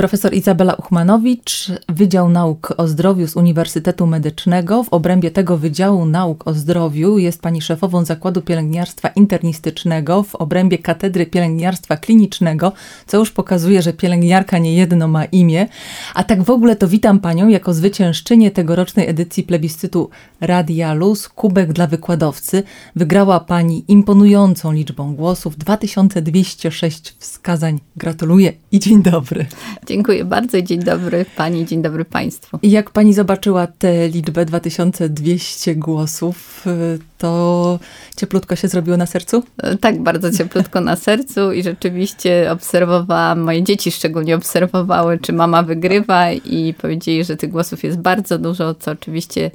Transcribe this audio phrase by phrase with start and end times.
[0.00, 4.82] Profesor Izabela Uchmanowicz, Wydział Nauk o Zdrowiu z Uniwersytetu Medycznego.
[4.82, 10.78] W obrębie tego Wydziału Nauk o Zdrowiu jest pani szefową Zakładu Pielęgniarstwa Internistycznego w obrębie
[10.78, 12.72] Katedry Pielęgniarstwa Klinicznego,
[13.06, 15.66] co już pokazuje, że pielęgniarka nie jedno ma imię.
[16.14, 20.10] A tak w ogóle to witam panią jako zwyciężczynię tegorocznej edycji plebiscytu
[20.40, 22.62] Radia Luz Kubek dla Wykładowcy.
[22.96, 27.80] Wygrała pani imponującą liczbą głosów, 2206 wskazań.
[27.96, 29.46] Gratuluję i dzień dobry.
[29.90, 32.58] Dziękuję bardzo i dzień dobry Pani, dzień dobry Państwu.
[32.62, 37.78] I jak Pani zobaczyła tę liczbę 2200 głosów, y, to
[38.16, 39.42] cieplutko się zrobiło na sercu?
[39.62, 45.62] E, tak, bardzo cieplutko na sercu i rzeczywiście obserwowałam, moje dzieci szczególnie obserwowały, czy mama
[45.62, 49.50] wygrywa i powiedzieli, że tych głosów jest bardzo dużo, co oczywiście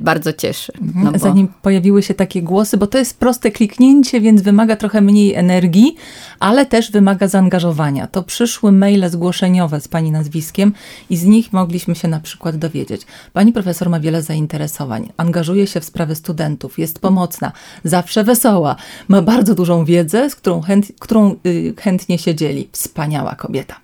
[0.00, 0.72] bardzo cieszy.
[0.94, 1.18] No bo...
[1.18, 5.96] Zanim pojawiły się takie głosy, bo to jest proste kliknięcie, więc wymaga trochę mniej energii,
[6.40, 8.06] ale też wymaga zaangażowania.
[8.06, 10.72] To przyszły maile zgłoszeniowe z pani nazwiskiem
[11.10, 13.02] i z nich mogliśmy się na przykład dowiedzieć.
[13.32, 17.52] Pani profesor ma wiele zainteresowań, angażuje się w sprawy studentów, jest pomocna,
[17.84, 18.76] zawsze wesoła,
[19.08, 22.68] ma bardzo dużą wiedzę, z którą, chęt, którą y, chętnie się dzieli.
[22.72, 23.74] Wspaniała kobieta.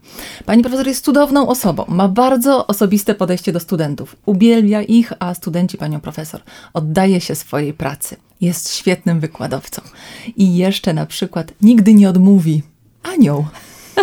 [0.46, 5.78] Pani profesor jest cudowną osobą, ma bardzo osobiste podejście do studentów, uwielbia ich, a studenci
[5.78, 6.40] panią profesor
[6.74, 8.16] oddaje się swojej pracy.
[8.40, 9.82] Jest świetnym wykładowcą.
[10.36, 12.62] I jeszcze na przykład nigdy nie odmówi.
[13.02, 13.46] Anioł.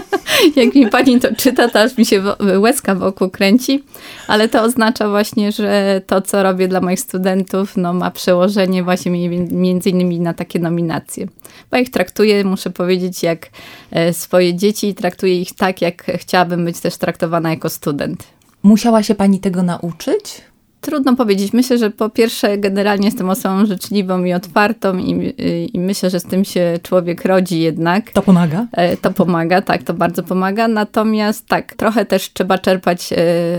[0.55, 2.23] Jak mi pani to czyta, to aż mi się
[2.59, 3.83] łezka wokół kręci,
[4.27, 9.29] ale to oznacza właśnie, że to, co robię dla moich studentów, no, ma przełożenie właśnie
[9.51, 11.27] między innymi na takie nominacje.
[11.71, 13.49] Bo ich traktuję, muszę powiedzieć, jak
[13.91, 18.23] e, swoje dzieci, traktuję ich tak, jak chciałabym być też traktowana jako student.
[18.63, 20.41] Musiała się pani tego nauczyć?
[20.81, 21.53] Trudno powiedzieć.
[21.53, 25.33] Myślę, że po pierwsze, generalnie jestem osobą życzliwą i otwartą, i,
[25.73, 28.11] i, myślę, że z tym się człowiek rodzi jednak.
[28.11, 28.67] To pomaga?
[28.71, 30.67] E, to pomaga, tak, to bardzo pomaga.
[30.67, 33.17] Natomiast tak, trochę też trzeba czerpać e,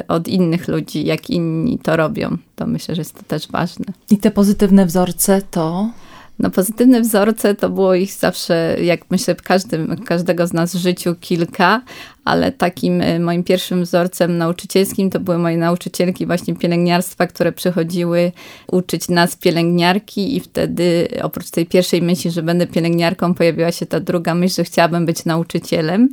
[0.09, 2.37] od innych ludzi, jak inni to robią.
[2.57, 3.85] To myślę, że jest to też ważne.
[4.11, 5.91] I te pozytywne wzorce to?
[6.38, 11.15] No pozytywne wzorce to było ich zawsze, jak myślę, każdym, każdego z nas w życiu
[11.21, 11.82] kilka,
[12.25, 18.32] ale takim e, moim pierwszym wzorcem nauczycielskim to były moje nauczycielki właśnie pielęgniarstwa, które przychodziły
[18.66, 24.00] uczyć nas pielęgniarki i wtedy oprócz tej pierwszej myśli, że będę pielęgniarką, pojawiła się ta
[24.00, 26.09] druga myśl, że chciałabym być nauczycielem.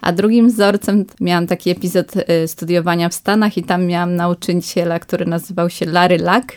[0.00, 5.26] A drugim wzorcem miałam taki epizod e, studiowania w Stanach i tam miałam nauczyciela, który
[5.26, 6.52] nazywał się Larry Luck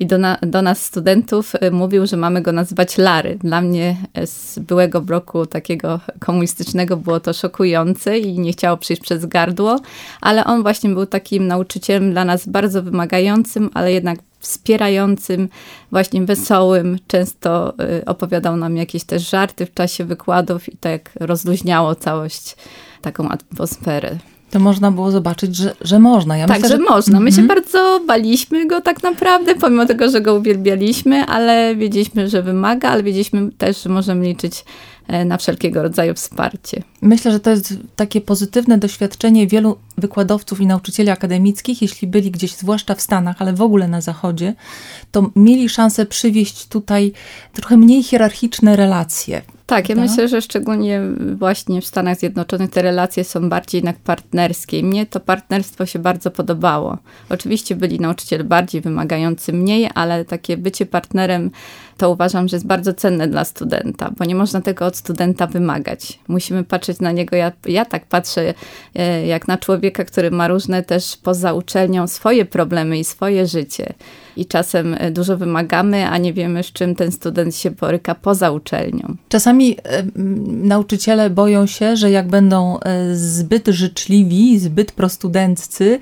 [0.00, 3.38] i do, na, do nas studentów y, mówił, że mamy go nazywać Lary.
[3.40, 9.02] Dla mnie y, z byłego bloku takiego komunistycznego było to szokujące i nie chciało przyjść
[9.02, 9.80] przez gardło,
[10.20, 15.48] ale on właśnie był takim nauczycielem dla nas bardzo wymagającym, ale jednak wspierającym,
[15.90, 16.98] właśnie wesołym.
[17.06, 22.56] Często y, opowiadał nam jakieś też żarty w czasie wykładów i tak rozluźniało całość,
[23.02, 24.18] taką atmosferę
[24.54, 26.36] to można było zobaczyć, że, że można.
[26.36, 27.20] Ja tak, myślę, że, że można.
[27.20, 27.54] My się mm -hmm.
[27.54, 33.02] bardzo baliśmy go tak naprawdę, pomimo tego, że go uwielbialiśmy, ale wiedzieliśmy, że wymaga, ale
[33.02, 34.64] wiedzieliśmy też, że możemy liczyć
[35.08, 36.82] e, na wszelkiego rodzaju wsparcie.
[37.02, 42.52] Myślę, że to jest takie pozytywne doświadczenie wielu wykładowców i nauczycieli akademickich, jeśli byli gdzieś,
[42.52, 44.54] zwłaszcza w Stanach, ale w ogóle na Zachodzie,
[45.10, 47.12] to mieli szansę przywieźć tutaj
[47.52, 49.42] trochę mniej hierarchiczne relacje.
[49.66, 51.00] Tak, ja myślę, że szczególnie
[51.36, 54.82] właśnie w Stanach Zjednoczonych te relacje są bardziej jednak partnerskie.
[54.82, 56.98] Mnie to partnerstwo się bardzo podobało.
[57.28, 61.50] Oczywiście byli nauczyciele bardziej wymagający mniej, ale takie bycie partnerem
[61.96, 66.18] to uważam, że jest bardzo cenne dla studenta, bo nie można tego od studenta wymagać.
[66.28, 68.54] Musimy patrzeć na niego, ja, ja tak patrzę
[68.94, 73.92] e, jak na człowieka, który ma różne też poza uczelnią swoje problemy i swoje życie.
[74.36, 78.50] I czasem e, dużo wymagamy, a nie wiemy, z czym ten student się boryka poza
[78.50, 79.16] uczelnią.
[79.28, 80.02] Czasami e,
[80.46, 82.78] nauczyciele boją się, że jak będą
[83.12, 86.00] zbyt życzliwi, zbyt prostudenccy,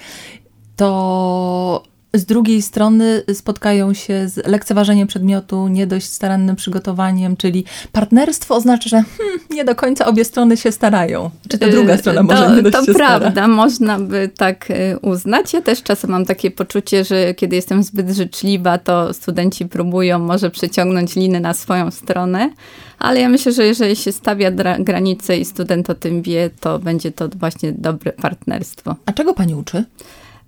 [0.76, 8.54] to z drugiej strony spotkają się z lekceważeniem przedmiotu, nie dość starannym przygotowaniem, czyli partnerstwo
[8.54, 11.30] oznacza, że hmm, nie do końca obie strony się starają.
[11.48, 13.48] Czy ta druga strona może to, nie dość To się prawda, stara?
[13.48, 15.52] można by tak y, uznać.
[15.52, 20.50] Ja też czasem mam takie poczucie, że kiedy jestem zbyt życzliwa, to studenci próbują może
[20.50, 22.50] przeciągnąć liny na swoją stronę,
[22.98, 27.12] ale ja myślę, że jeżeli się stawia granice i student o tym wie, to będzie
[27.12, 28.96] to właśnie dobre partnerstwo.
[29.06, 29.84] A czego pani uczy?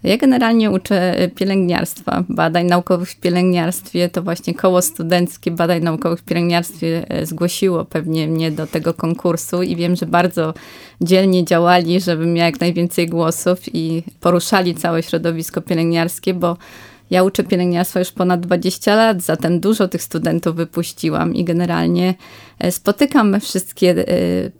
[0.04, 4.08] Ja generalnie uczę e, pielęgniarstwa, badań naukowych w pielęgniarstwie.
[4.08, 9.62] To właśnie koło studenckie badań naukowych w pielęgniarstwie e, zgłosiło pewnie mnie do tego konkursu
[9.62, 10.54] i wiem, że bardzo
[11.00, 16.56] dzielnie działali, żebym miała jak najwięcej głosów i poruszali całe środowisko pielęgniarskie, bo
[17.14, 22.14] Ja uczę pielęgniarstwa już ponad 20 lat, zatem dużo tych studentów wypuściłam i generalnie
[22.58, 24.04] e, spotykam wszystkie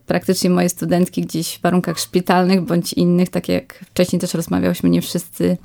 [0.06, 5.02] praktycznie moje studentki gdzieś w warunkach szpitalnych bądź innych, tak jak wcześniej też rozmawiałyśmy, nie
[5.02, 5.56] wszyscy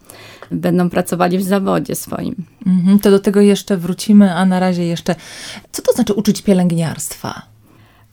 [0.52, 2.36] będą pracowali w zawodzie swoim.
[2.68, 5.16] Mhm, to do tego jeszcze wrócimy, a na razie jeszcze,
[5.72, 7.42] co to znaczy uczyć pielęgniarstwa?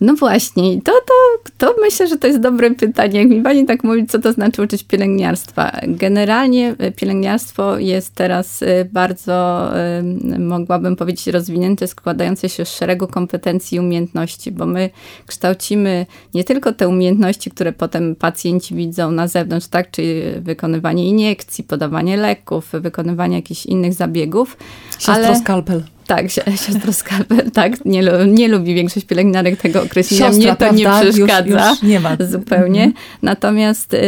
[0.00, 3.19] No właśnie, to, to, to myślę, że to jest dobre pytanie.
[3.20, 5.72] Jak mi pani tak mówi, co to znaczy uczyć pielęgniarstwa?
[5.82, 10.02] Generalnie e, pielęgniarstwo jest teraz e, bardzo, e,
[10.38, 14.90] mogłabym powiedzieć, rozwinięte, składające się z szeregu kompetencji i umiejętności, bo my
[15.26, 21.64] kształcimy nie tylko te umiejętności, które potem pacjenci widzą na zewnątrz, tak, czyli wykonywanie iniekcji,
[21.64, 24.56] podawanie leków, wykonywanie jakichś innych zabiegów.
[24.99, 25.37] Siostro ale...
[25.37, 25.82] skalpel.
[26.06, 27.84] Tak, siostro skalpel, tak.
[27.84, 30.26] Nie, nie lubi większość pielęgniarek tego określenia.
[30.26, 31.02] Siostra, Mnie to prawda?
[31.04, 31.70] nie przeszkadza.
[31.70, 32.16] Już, już nie ma.
[32.30, 32.84] Zupełnie.
[32.84, 33.04] Mhm.
[33.22, 33.98] Natomiast y,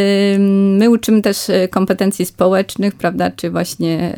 [0.78, 4.14] my uczymy też y, kompetencji społecznych, prawda, czy właśnie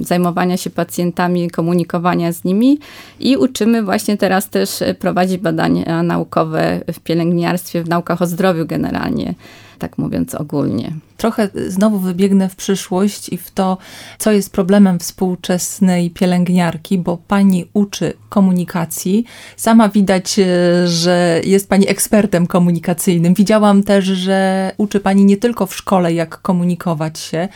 [0.00, 2.78] y, zajmowania się pacjentami, komunikowania z nimi
[3.20, 8.66] i uczymy właśnie teraz też y, prowadzić badania naukowe w pielęgniarstwie, w naukach o zdrowiu
[8.66, 9.34] generalnie
[9.82, 10.92] tak mówiąc ogólnie.
[11.16, 13.78] Trochę znowu wybiegnę w przyszłość i w to,
[14.18, 19.24] co jest problemem współczesnej pielęgniarki, bo pani uczy komunikacji.
[19.56, 20.44] Sama widać, e,
[20.88, 23.34] że jest pani ekspertem komunikacyjnym.
[23.34, 27.48] Widziałam też, że uczy pani nie tylko w szkole, jak komunikować się,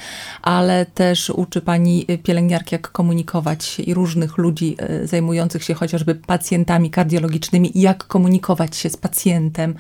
[0.42, 6.14] ale też uczy pani pielęgniarki, jak komunikować się i różnych ludzi e, zajmujących się chociażby
[6.14, 9.74] pacjentami kardiologicznymi, jak komunikować się z pacjentem.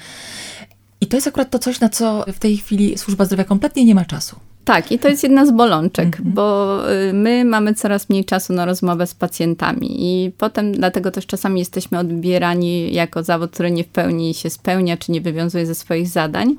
[1.00, 3.94] I to jest akurat to coś, na co w tej chwili służba zdrowia kompletnie nie
[3.94, 4.36] ma czasu.
[4.64, 6.24] Tak, i to jest jedna z bolączek, -hmm.
[6.24, 11.26] bo y, my mamy coraz mniej czasu na rozmowę z pacjentami i potem dlatego też
[11.26, 15.74] czasami jesteśmy odbierani jako zawód, który nie w pełni się spełnia, czy nie wywiązuje ze
[15.74, 16.56] swoich zadań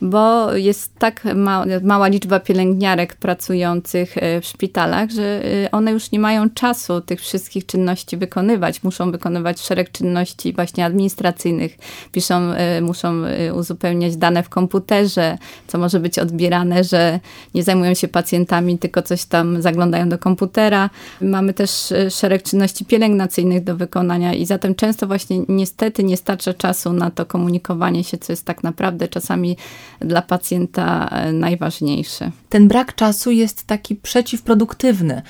[0.00, 6.10] bo jest tak ma, mała liczba pielęgniarek pracujących e, w szpitalach, że e, one już
[6.10, 8.82] nie mają czasu tych wszystkich czynności wykonywać.
[8.82, 11.78] Muszą wykonywać szereg czynności właśnie administracyjnych,
[12.12, 13.22] piszą, e, muszą
[13.54, 17.20] uzupełniać dane w komputerze, co może być odbierane, że
[17.54, 20.90] nie zajmują się pacjentami, tylko coś tam zaglądają do komputera.
[21.20, 26.92] Mamy też szereg czynności pielęgnacyjnych do wykonania i zatem często właśnie niestety nie starcza czasu
[26.92, 29.56] na to komunikowanie się, co jest tak naprawdę czasami
[30.00, 32.30] dla pacjenta e, najważniejszy.
[32.48, 35.22] Ten brak czasu jest taki przeciwproduktywny,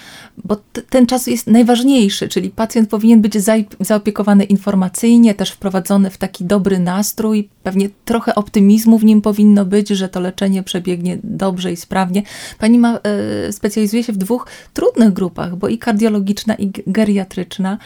[0.45, 0.57] bo
[0.91, 3.35] ten czas jest najważniejszy, czyli pacjent powinien być
[3.81, 9.89] zaopiekowany informacyjnie, też wprowadzony w taki dobry nastrój, pewnie trochę optymizmu w nim powinno być,
[9.89, 12.23] że to leczenie przebiegnie dobrze i sprawnie.
[12.59, 17.79] Pani ma, e, specjalizuje się w dwóch trudnych grupach, bo i kardiologiczna, i geriatryczna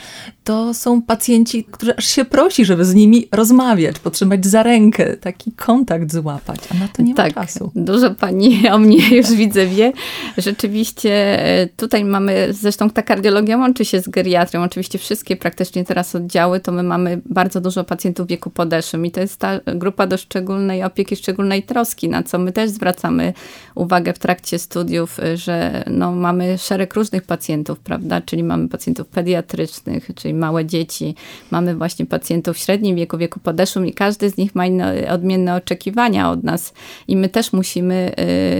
[0.44, 5.52] to są pacjenci, którzy aż się prosi, żeby z nimi rozmawiać, potrzymać za rękę, taki
[5.52, 7.70] kontakt złapać, a na to nie tak, ma czasu.
[7.74, 9.92] Dużo pani o mnie już widzę, wie.
[10.38, 11.12] Rzeczywiście
[11.46, 16.60] e, tutaj mamy, zresztą ta kardiologia łączy się z geriatrią, oczywiście wszystkie praktycznie teraz oddziały,
[16.60, 20.16] to my mamy bardzo dużo pacjentów w wieku podeszłym i to jest ta grupa do
[20.16, 23.32] szczególnej opieki, szczególnej troski, na co my też zwracamy
[23.74, 29.06] uwagę w trakcie studiów, e, że no, mamy szereg różnych pacjentów, prawda, czyli mamy pacjentów
[29.06, 31.14] pediatrycznych, czyli małe dzieci,
[31.50, 35.54] mamy właśnie pacjentów w średnim wieku, wieku podeszłym i każdy z nich ma inne, odmienne
[35.54, 36.72] oczekiwania od nas
[37.08, 38.12] i my też musimy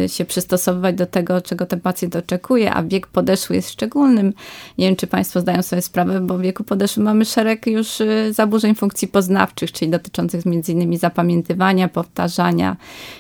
[0.05, 4.33] y, się przystosowywać do tego, czego ten pacjent oczekuje, a wiek podeszły jest szczególnym.
[4.79, 8.33] Nie wiem, czy Państwo zdają sobie sprawę, bo w wieku podeszłym mamy szereg już y,
[8.33, 12.77] zaburzeń funkcji poznawczych, czyli dotyczących między innymi zapamiętywania, powtarzania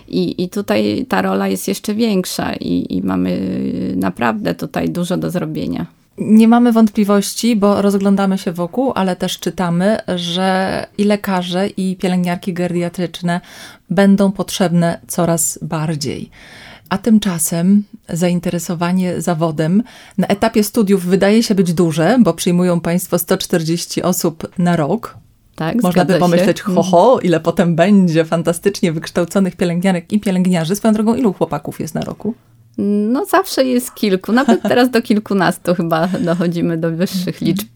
[0.08, 5.16] i, i tutaj ta rola jest jeszcze większa i, i mamy y, naprawdę tutaj dużo
[5.16, 5.86] do zrobienia.
[6.18, 12.52] Nie mamy wątpliwości, bo rozglądamy się wokół, ale też czytamy, że i lekarze, i pielęgniarki
[12.52, 13.40] geriatryczne
[13.90, 16.30] będą potrzebne coraz bardziej.
[16.88, 19.82] A tymczasem zainteresowanie zawodem
[20.18, 25.16] na etapie studiów wydaje się być duże, bo przyjmują Państwo 140 osób na rok.
[25.54, 26.64] Tak, Można by pomyśleć, się.
[26.64, 30.76] ho, ho, ile potem będzie fantastycznie wykształconych pielęgniarek i pielęgniarzy.
[30.76, 32.34] Swoją drogą, ilu chłopaków jest na roku?
[32.78, 37.46] No zawsze jest kilku, nawet teraz do kilkunastu chyba dochodzimy do wyższych mhm.
[37.46, 37.68] liczb.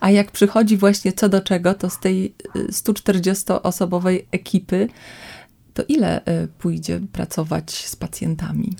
[0.00, 4.88] A jak przychodzi właśnie co do czego, to z tej 140-osobowej y, ekipy,
[5.74, 8.76] to ile y, pójdzie pracować z pacjentami?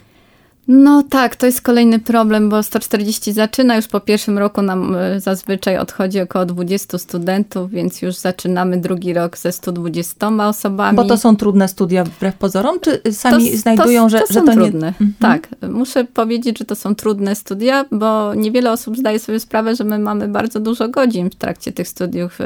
[0.74, 5.20] No tak, to jest kolejny problem, bo 140 zaczyna, już po pierwszym roku nam e,
[5.20, 10.96] zazwyczaj odchodzi około 20 studentów, więc już zaczynamy drugi rok ze 120 osobami.
[10.96, 14.40] Bo to są trudne studia wbrew pozorom, czy sami to, znajdują, to, że, to że
[14.40, 14.80] to trudne.
[14.80, 14.86] nie...
[14.86, 15.14] Mhm.
[15.20, 19.84] Tak, muszę powiedzieć, że to są trudne studia, bo niewiele osób zdaje sobie sprawę, że
[19.84, 22.38] my mamy bardzo dużo godzin w trakcie tych studiów.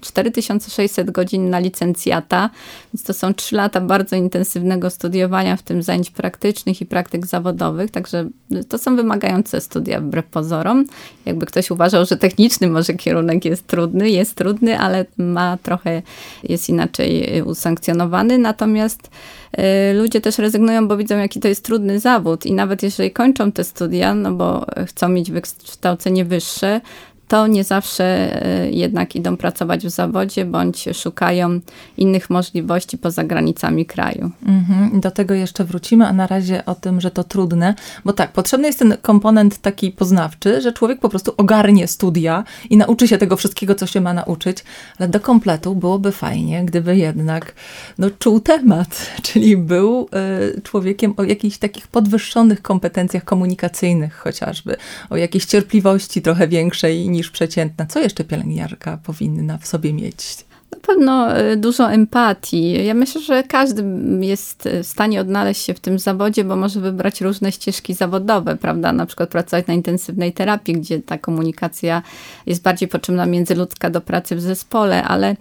[0.00, 2.50] 4600 e, godzin na licencjata,
[2.94, 7.65] więc to są 3 lata bardzo intensywnego studiowania, w tym zajęć praktycznych i praktyk zawodowych
[7.92, 8.28] także
[8.68, 10.84] to są wymagające studia wbrew pozorom.
[11.26, 16.02] Jakby ktoś uważał, że techniczny może kierunek jest trudny, jest trudny, ale ma trochę,
[16.42, 19.10] jest inaczej usankcjonowany, natomiast
[19.58, 19.62] y,
[19.94, 23.64] ludzie też rezygnują, bo widzą, jaki to jest trudny zawód i nawet jeżeli kończą te
[23.64, 26.80] studia, no bo chcą mieć wykształcenie wyższe,
[27.28, 31.60] to nie zawsze e, jednak idą pracować w zawodzie, bądź szukają
[31.96, 34.30] innych możliwości poza granicami kraju.
[34.46, 35.00] Mhm.
[35.00, 38.66] Do tego jeszcze wrócimy, a na razie o tym, że to trudne, bo tak, potrzebny
[38.66, 43.36] jest ten komponent taki poznawczy, że człowiek po prostu ogarnie studia i nauczy się tego
[43.36, 44.64] wszystkiego, co się ma nauczyć,
[44.98, 47.54] ale do kompletu byłoby fajnie, gdyby jednak
[47.98, 50.08] no, czuł temat, czyli był
[50.56, 54.76] y, człowiekiem o jakichś takich podwyższonych kompetencjach komunikacyjnych chociażby,
[55.10, 57.86] o jakiejś cierpliwości trochę większej niż przeciętna.
[57.86, 60.46] Co jeszcze pielęgniarka powinna w sobie mieć?
[60.86, 62.84] Pewno e, dużo empatii.
[62.84, 63.84] Ja myślę, że każdy
[64.20, 68.92] jest w stanie odnaleźć się w tym zawodzie, bo może wybrać różne ścieżki zawodowe, prawda?
[68.92, 72.02] Na przykład pracować na intensywnej terapii, gdzie ta komunikacja
[72.46, 75.36] jest bardziej potrzebna międzyludzka do pracy w zespole, ale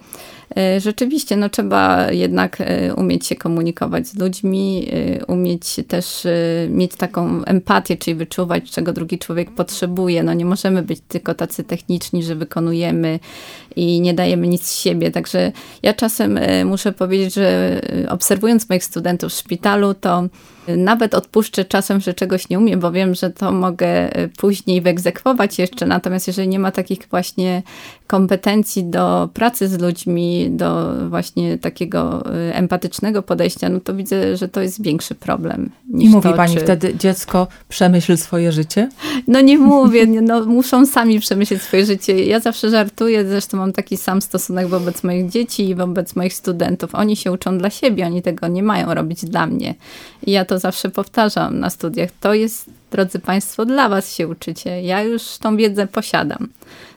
[0.58, 6.28] E, rzeczywiście, no trzeba jednak e, umieć się komunikować z ludźmi, e, umieć też
[6.70, 10.24] mieć taką empatię, czyli wyczuwać, czego drugi człowiek potrzebuje.
[10.24, 13.20] No nie możemy być tylko tacy techniczni, że wykonujemy
[13.76, 15.12] i nie dajemy nic z siebie.
[15.12, 15.35] Także
[15.84, 20.24] ja czasem muszę powiedzieć, że obserwując moich studentów w szpitalu, to
[20.68, 25.86] nawet odpuszczę czasem, że czegoś nie umiem, bo wiem, że to mogę później wyegzekwować jeszcze.
[25.86, 27.64] Natomiast jeżeli nie ma takich właśnie
[28.08, 34.48] kompetencji do pracy z ludźmi, do właśnie takiego y, empatycznego podejścia, no to widzę, że
[34.48, 35.70] to jest większy problem.
[35.98, 36.62] I mówi to, pani czy...
[36.62, 38.90] wtedy, dziecko, przemyśl swoje życie?
[39.28, 42.26] No nie mówię, no, muszą sami przemyśleć swoje życie.
[42.26, 46.96] Ja zawsze żartuję, zresztą mam taki sam stosunek wobec moich dzieci i wobec moich studentów.
[46.96, 49.76] Oni się uczą dla siebie, oni tego nie mają robić dla mnie.
[50.26, 52.10] I ja to zawsze powtarzam na studiach.
[52.20, 54.82] To jest, drodzy Państwo, dla Was się uczycie.
[54.82, 56.48] Ja już tą wiedzę posiadam.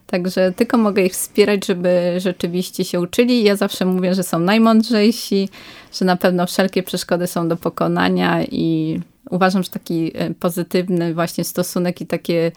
[0.07, 3.43] Także tylko mogę ich wspierać, żeby rzeczywiście się uczyli.
[3.43, 5.49] Ja zawsze mówię, że są najmądrzejsi,
[5.93, 9.01] że na pewno wszelkie przeszkody są do pokonania i
[9.31, 12.53] uważam, że taki e, pozytywny właśnie stosunek i takie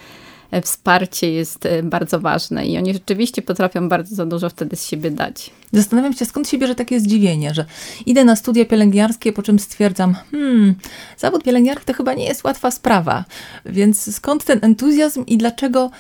[0.63, 5.51] wsparcie jest e, bardzo ważne i oni rzeczywiście potrafią bardzo dużo wtedy z siebie dać.
[5.73, 7.65] Zastanawiam się, skąd się bierze takie zdziwienie, że
[8.05, 10.75] idę na studia pielęgniarskie, po czym stwierdzam, hmm,
[11.17, 13.25] zawód pielęgniarki to chyba nie jest łatwa sprawa.
[13.65, 15.91] Więc skąd ten entuzjazm i dlaczego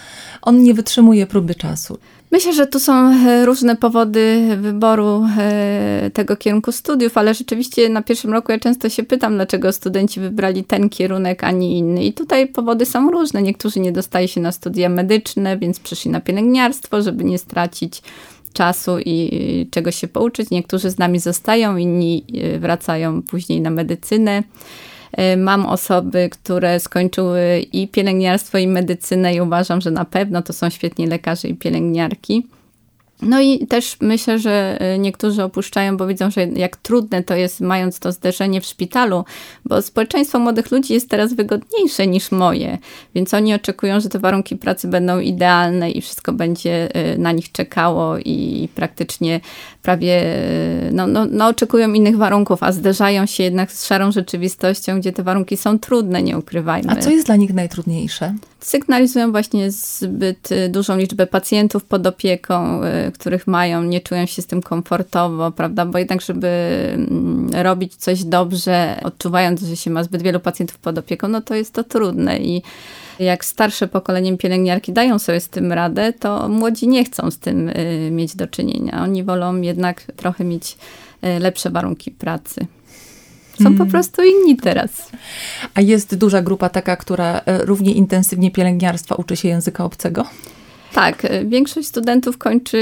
[0.41, 1.97] on nie wytrzymuje próby czasu?
[2.31, 8.01] Myślę, że tu są e, różne powody wyboru e, tego kierunku studiów, ale rzeczywiście na
[8.01, 12.03] pierwszym roku ja często się pytam, dlaczego studenci wybrali ten kierunek, a nie inny.
[12.03, 13.41] I tutaj powody są różne.
[13.41, 18.01] Niektórzy nie dostają się na studia medyczne, więc przyszli na pielęgniarstwo, żeby nie stracić
[18.53, 20.49] czasu i czegoś się pouczyć.
[20.49, 24.43] Niektórzy z nami zostają, inni e, wracają później na medycynę.
[25.11, 30.53] E, mam osoby, które skończyły i pielęgniarstwo, i medycynę, i uważam, że na pewno to
[30.53, 32.47] są świetni lekarze i pielęgniarki.
[33.21, 37.61] No i też myślę, że e, niektórzy opuszczają, bo widzą, że jak trudne to jest,
[37.61, 39.25] mając to zderzenie w szpitalu,
[39.65, 42.77] bo społeczeństwo młodych ludzi jest teraz wygodniejsze niż moje,
[43.15, 47.51] więc oni oczekują, że te warunki pracy będą idealne i wszystko będzie e, na nich
[47.51, 49.39] czekało i praktycznie
[49.81, 54.99] prawie e, no, no, no oczekują innych warunków, a zderzają się jednak z szarą rzeczywistością,
[54.99, 56.91] gdzie te warunki są trudne, nie ukrywajmy.
[56.91, 58.33] A co jest dla nich najtrudniejsze?
[58.59, 64.61] Sygnalizują właśnie zbyt dużą liczbę pacjentów pod opieką, których mają, nie czują się z tym
[64.61, 65.85] komfortowo, prawda?
[65.85, 66.47] Bo jednak, żeby
[66.93, 71.55] mm, robić coś dobrze, odczuwając, że się ma zbyt wielu pacjentów pod opieką, no to
[71.55, 72.61] jest to trudne i
[73.19, 77.69] jak starsze pokoleniem pielęgniarki dają sobie z tym radę, to młodzi nie chcą z tym
[77.69, 79.03] y, mieć do czynienia.
[79.03, 80.77] Oni wolą jednak trochę mieć
[81.23, 82.65] y, lepsze warunki pracy.
[83.57, 83.91] Są po hmm.
[83.91, 85.11] prostu inni teraz.
[85.73, 90.25] A jest duża grupa taka, która y, równie intensywnie pielęgniarstwa uczy się języka obcego?
[90.93, 92.81] Tak, e, większość studentów kończy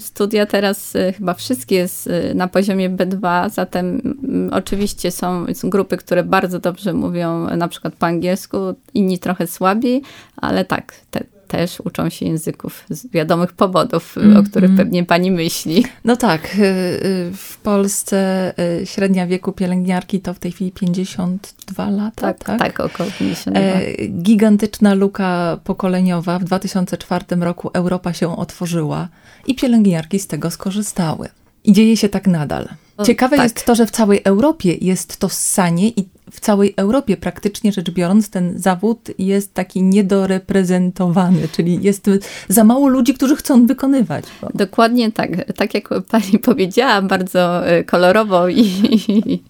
[0.00, 5.96] studia teraz, e, chyba wszystkie e, na poziomie B2, zatem mm, oczywiście są, są grupy,
[5.96, 8.58] które bardzo dobrze mówią na przykład po angielsku,
[8.94, 10.02] inni trochę słabiej,
[10.36, 14.38] ale tak, te, też uczą się języków z wiadomych powodów, mm -hmm.
[14.40, 14.88] o których mhm.
[14.88, 15.84] pewnie pani myśli.
[16.04, 21.90] No tak, y, y, w Polsce y, średnia wieku pielęgniarki to w tej chwili 52
[21.90, 22.20] lata.
[22.20, 23.60] Tak, tak, tak około 52.
[23.60, 26.38] E, gigantyczna luka pokoleniowa.
[26.38, 29.08] W 2004 roku Europa się otworzyła
[29.46, 31.28] i pielęgniarki z tego skorzystały.
[31.64, 32.68] I dzieje się tak nadal.
[33.04, 33.44] Ciekawe tak.
[33.44, 37.90] jest to, że w całej Europie jest to ssanie i w całej Europie praktycznie rzecz
[37.90, 42.10] biorąc ten zawód jest taki niedoreprezentowany, czyli jest
[42.48, 44.24] za mało ludzi, którzy chcą wykonywać.
[44.42, 44.48] Bo...
[44.54, 45.52] Dokładnie tak.
[45.52, 48.62] Tak jak pani powiedziała, bardzo e, kolorowo i,
[49.08, 49.42] i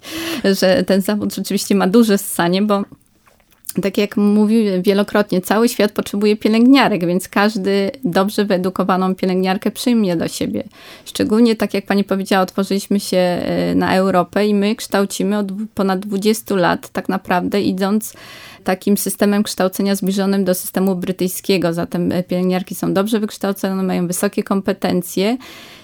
[0.61, 2.83] że ten zawód rzeczywiście ma duże ssanie, bo
[3.83, 10.28] tak jak mówiłem wielokrotnie, cały świat potrzebuje pielęgniarek, więc każdy dobrze wyedukowaną pielęgniarkę przyjmie do
[10.28, 10.64] siebie.
[11.04, 16.00] Szczególnie, tak jak pani powiedziała, otworzyliśmy się e, na Europę i my kształcimy od ponad
[16.00, 18.14] 20 lat, tak naprawdę idąc
[18.64, 21.73] takim systemem kształcenia zbliżonym do systemu brytyjskiego.
[21.73, 25.37] Zatem e, pielęgniarki są dobrze wykształcone, mają wysokie kompetencje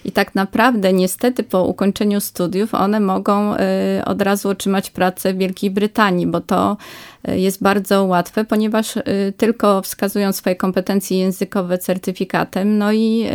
[0.05, 5.39] i tak naprawdę niestety po ukończeniu studiów one mogą e, od razu otrzymać pracę w
[5.39, 6.77] Wielkiej Brytanii, bo to
[7.25, 8.95] e, jest bardzo łatwe, ponieważ
[9.37, 13.27] tylko wskazują swoje kompetencje językowe certyfikatem, no i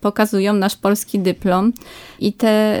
[0.00, 1.72] pokazują nasz polski dyplom
[2.20, 2.78] i te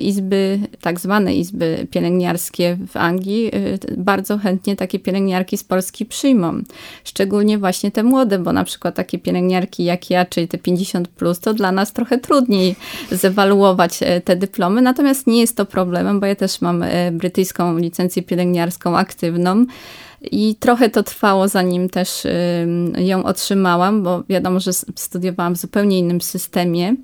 [0.00, 3.50] izby, tak zwane izby pielęgniarskie w Anglii
[3.96, 6.62] bardzo chętnie takie pielęgniarki z Polski przyjmą.
[7.04, 11.40] Szczególnie właśnie te młode, bo na przykład takie pielęgniarki jak ja, czyli te 50, plus,
[11.40, 12.76] to dla nas trochę trudniej
[13.10, 14.82] zewaluować e, te dyplomy.
[14.82, 19.66] Natomiast nie jest to problemem, bo ja też mam e, brytyjską licencję pielęgniarską aktywną.
[20.30, 22.26] I trochę to trwało, zanim też
[22.98, 26.96] ją otrzymałam, bo wiadomo, że studiowałam w zupełnie innym systemie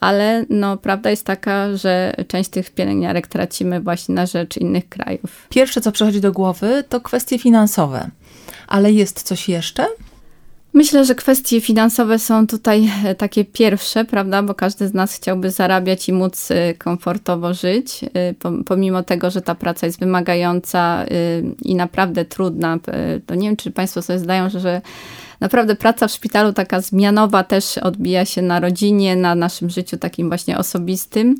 [0.00, 5.46] ale no, prawda jest taka, że część tych pielęgniarek tracimy właśnie na rzecz innych krajów.
[5.48, 8.10] Pierwsze, co przychodzi do głowy, to kwestie finansowe.
[8.68, 9.86] Ale jest coś jeszcze?
[10.78, 15.50] Myślę, że kwestie finansowe są tutaj e, takie pierwsze, prawda, bo każdy z nas chciałby
[15.50, 18.34] zarabiać i móc e, komfortowo żyć, e,
[18.66, 21.04] pomimo tego, że ta praca jest wymagająca
[21.62, 22.78] i naprawdę trudna.
[23.26, 24.80] To nie wiem, czy Państwo sobie zdają, że
[25.40, 30.28] naprawdę praca w szpitalu taka zmianowa też odbija się na rodzinie, na naszym życiu takim
[30.28, 31.34] właśnie osobistym,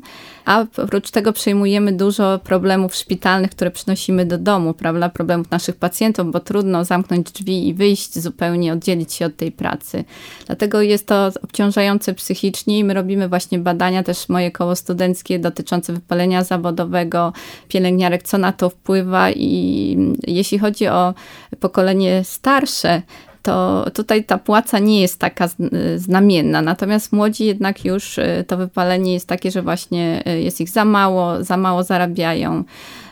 [0.45, 6.31] a oprócz tego przejmujemy dużo problemów szpitalnych, które przynosimy do domu, prawda, problemów naszych pacjentów,
[6.31, 10.03] bo trudno zamknąć drzwi i wyjść zupełnie, oddzielić się od tej pracy.
[10.45, 15.93] Dlatego jest to obciążające psychicznie i my robimy właśnie badania, też moje koło studenckie dotyczące
[15.93, 17.33] wypalenia zawodowego,
[17.67, 21.13] pielęgniarek, co na to wpływa i jeśli chodzi o
[21.59, 23.01] pokolenie starsze,
[23.43, 25.49] to tutaj ta płaca nie jest taka
[25.95, 26.61] znamienna.
[26.61, 30.85] Natomiast młodzi jednak już y, to wypalenie jest takie, że właśnie y, jest ich za
[30.85, 32.63] mało, za mało zarabiają.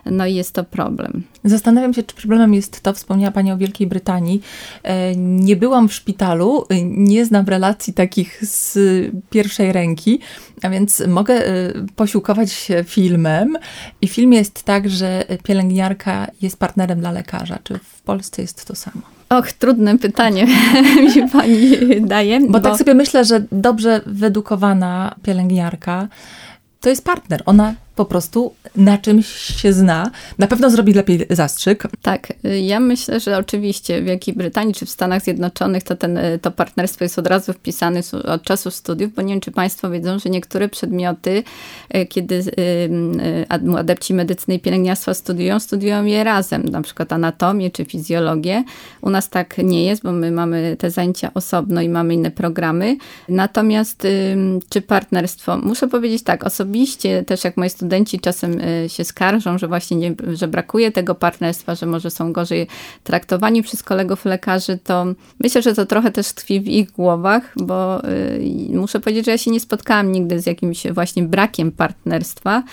[0.06, 1.24] No i jest to problem.
[1.44, 4.42] Zastanawiam się, czy problemem jest to, wspomniała Pani o Wielkiej Brytanii.
[4.84, 8.78] E, nie byłam w szpitalu, y, nie znam relacji takich z
[9.30, 10.20] pierwszej ręki,
[10.62, 11.42] a więc mogę
[11.96, 13.58] posiłkować się filmem.
[14.02, 17.60] I film jest tak, że pielęgniarka jest partnerem dla lekarza.
[17.64, 19.17] Czy w Polsce jest to samo?
[19.30, 20.48] Och, trudne pytanie
[21.16, 22.40] mi pani daje.
[22.40, 26.08] Bo, bo tak sobie myślę, że dobrze wyedukowana pielęgniarka
[26.82, 27.44] to jest partner.
[27.46, 30.12] Ona po prostu na czymś się zna.
[30.38, 31.84] Na pewno zrobi lepiej zastrzyk.
[32.02, 36.52] Tak, ja myślę, że oczywiście w Wielkiej Brytanii czy w Stanach Zjednoczonych to, ten, to
[36.52, 40.30] partnerstwo jest od razu wpisane od czasu studiów, bo nie wiem, czy Państwo wiedzą, że
[40.30, 41.44] niektóre przedmioty,
[42.10, 47.86] kiedy y, y, adepci medycyny i pielęgniarstwa studiują, studiują je razem, na przykład anatomię czy
[47.86, 48.64] fizjologię.
[49.02, 52.98] U nas tak nie jest, bo my mamy te zajęcia osobno i mamy inne programy.
[53.30, 54.08] Natomiast
[54.70, 59.58] czy partnerstwo, muszę powiedzieć tak, osobiście też jak moje studia studenci czasem y, się skarżą,
[59.58, 62.68] że właśnie nie, że brakuje tego partnerstwa, że może są gorzej
[63.04, 65.06] traktowani przez kolegów lekarzy, to
[65.40, 69.38] myślę, że to trochę też tkwi w ich głowach, bo y, muszę powiedzieć, że ja
[69.38, 72.64] się nie spotkałam nigdy z jakimś właśnie brakiem partnerstwa,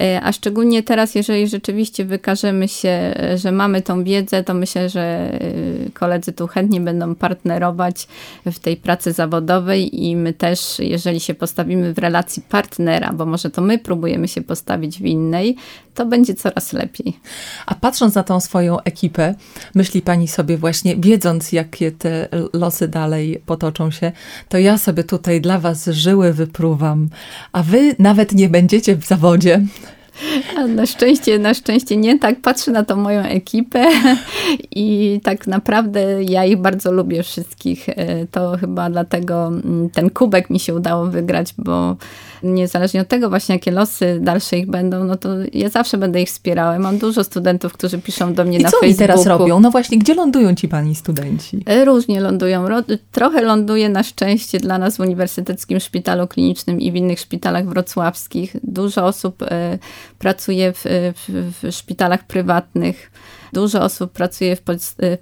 [0.00, 5.38] y, a szczególnie teraz, jeżeli rzeczywiście wykażemy się, że mamy tą wiedzę, to myślę, że
[5.92, 8.08] koledzy tu chętnie będą partnerować
[8.46, 13.50] w tej pracy zawodowej i my też, jeżeli się postawimy w relacji partnera, bo może
[13.50, 15.56] to my próbujemy się postawić postawić w innej,
[15.94, 17.18] to będzie coraz lepiej.
[17.66, 19.34] A patrząc na tą swoją ekipę,
[19.74, 24.12] myśli pani sobie właśnie, wiedząc jakie te losy dalej potoczą się,
[24.48, 27.08] to ja sobie tutaj dla was żyły wypruwam,
[27.52, 29.62] a wy nawet nie będziecie w zawodzie.
[30.68, 32.40] Na szczęście, na szczęście nie tak.
[32.40, 33.86] Patrzę na tą moją ekipę
[34.76, 37.88] i tak naprawdę ja ich bardzo lubię wszystkich.
[37.88, 41.96] E, to chyba dlatego mm, ten kubek mi się udało wygrać, bo
[42.44, 46.28] niezależnie od tego właśnie, jakie losy dalsze ich będą, no to ja zawsze będę ich
[46.28, 46.78] wspierała.
[46.78, 48.90] Mam dużo studentów, którzy piszą do mnie I na co Facebooku.
[48.90, 49.60] I co teraz robią?
[49.60, 51.62] No właśnie, gdzie lądują ci pani studenci?
[51.66, 52.64] E, różnie lądują.
[53.12, 58.56] Trochę ląduje na szczęście dla nas w Uniwersyteckim Szpitalu Klinicznym i w innych szpitalach wrocławskich.
[58.62, 59.78] Dużo osób e,
[60.18, 63.10] pracuje w, w, w szpitalach prywatnych.
[63.54, 64.62] Dużo osób pracuje w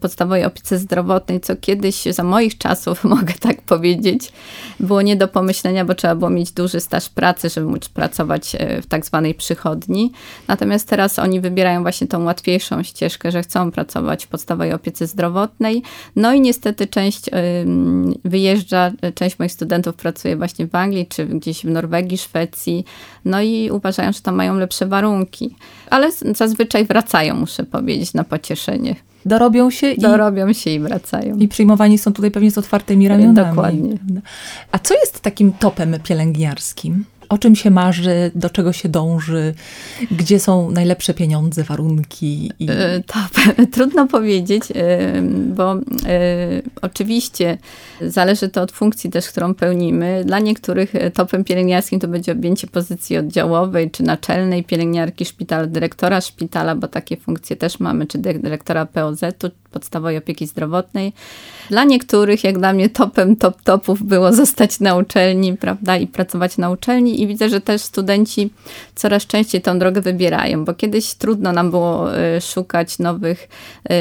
[0.00, 4.32] podstawowej opiece zdrowotnej, co kiedyś za moich czasów, mogę tak powiedzieć,
[4.80, 8.82] było nie do pomyślenia, bo trzeba było mieć duży staż pracy, żeby móc pracować e,
[8.82, 10.12] w tak zwanej przychodni.
[10.48, 15.82] Natomiast teraz oni wybierają właśnie tą łatwiejszą ścieżkę, że chcą pracować w podstawowej opiece zdrowotnej.
[16.16, 17.30] No i niestety część
[18.24, 22.84] wyjeżdża, część moich studentów pracuje właśnie w Anglii, czy gdzieś w Norwegii, Szwecji.
[23.24, 25.56] No i uważają, że tam mają lepsze warunki.
[25.90, 28.96] Ale zazwyczaj wracają, muszę powiedzieć, na na pocieszenie.
[29.26, 30.00] Dorobią się i...
[30.00, 31.36] Dorobią się i wracają.
[31.36, 33.48] I przyjmowani są tutaj pewnie z otwartymi ramionami.
[33.48, 33.98] Dokładnie.
[34.72, 37.04] A co jest takim topem pielęgniarskim?
[37.32, 39.54] O czym się marzy, do czego się dąży,
[40.10, 42.50] gdzie są najlepsze pieniądze, warunki?
[42.58, 42.66] I...
[42.70, 43.18] E, to
[43.74, 45.22] trudno powiedzieć, e,
[45.54, 45.78] bo e,
[46.82, 47.58] oczywiście
[48.00, 50.22] zależy to od funkcji też, którą pełnimy.
[50.24, 56.74] Dla niektórych topem pielęgniarskim to będzie objęcie pozycji oddziałowej czy naczelnej pielęgniarki szpitala, dyrektora szpitala,
[56.76, 61.12] bo takie funkcje też mamy, czy dyrektora POZ-u, podstawowej opieki zdrowotnej.
[61.70, 66.58] Dla niektórych, jak dla mnie, topem top topów było zostać na uczelni, prawda, i pracować
[66.58, 68.50] na uczelni i widzę, że też studenci
[68.94, 73.48] coraz częściej tą drogę wybierają, bo kiedyś trudno nam było y, szukać nowych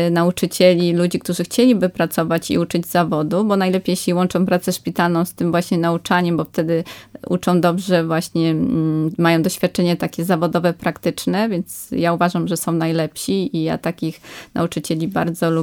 [0.08, 5.26] y, nauczycieli, ludzi, którzy chcieliby pracować i uczyć zawodu, bo najlepiej jeśli łączą pracę szpitalną
[5.26, 6.84] z tym właśnie nauczaniem, bo wtedy
[7.28, 13.58] uczą dobrze, właśnie mm, mają doświadczenie takie zawodowe, praktyczne, więc ja uważam, że są najlepsi
[13.58, 14.22] i ja takich
[14.54, 15.61] nauczycieli bardzo lubię.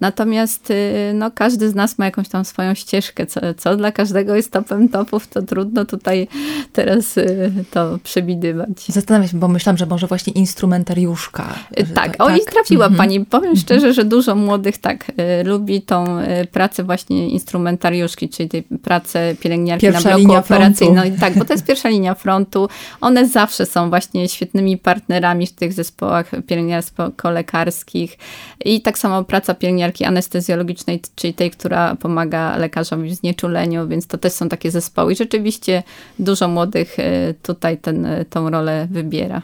[0.00, 0.74] Natomiast y,
[1.14, 4.88] no, każdy z nas ma jakąś tam swoją ścieżkę, co, co dla każdego jest topem
[4.88, 6.28] topów, to trudno tutaj
[6.72, 8.68] teraz y, to przewidywać.
[8.88, 11.54] Zastanawiam się, bo myślałam, że może właśnie instrumentariuszka.
[11.94, 12.36] Tak, o tak?
[12.36, 12.96] i trafiła mhm.
[12.98, 13.24] pani.
[13.24, 13.66] Powiem mhm.
[13.66, 16.18] szczerze, że dużo młodych tak y, lubi tą
[16.52, 21.10] pracę właśnie instrumentariuszki, czyli tej pracę pielęgniarki Pierwsza na bloku operacyjnym.
[21.10, 22.68] No, tak, bo to jest pierwsza linia frontu.
[23.00, 28.18] One zawsze są właśnie świetnymi partnerami w tych zespołach pielęgniarsko-lekarskich
[28.64, 34.18] i tak samo praca pielęgniarki anestezjologicznej, czyli tej, która pomaga lekarzowi w znieczuleniu, więc to
[34.18, 35.12] też są takie zespoły.
[35.12, 35.82] I rzeczywiście
[36.18, 39.42] dużo młodych e, tutaj ten, e, tą rolę wybiera.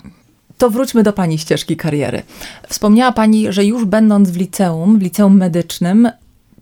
[0.58, 2.22] To wróćmy do Pani ścieżki kariery.
[2.68, 6.08] Wspomniała Pani, że już będąc w liceum, w liceum medycznym,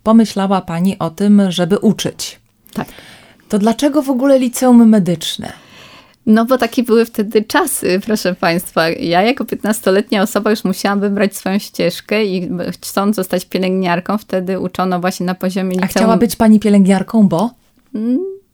[0.03, 2.41] pomyślała Pani o tym, żeby uczyć.
[2.73, 2.89] Tak.
[3.49, 5.53] To dlaczego w ogóle liceum medyczne?
[6.27, 8.89] No bo takie były wtedy czasy, proszę Państwa.
[8.89, 15.01] Ja jako 15-letnia osoba już musiałam wybrać swoją ścieżkę i chcąc zostać pielęgniarką, wtedy uczono
[15.01, 15.85] właśnie na poziomie liceum.
[15.85, 17.51] A chciała być Pani pielęgniarką, bo?